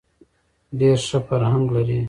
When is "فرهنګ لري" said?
1.27-1.99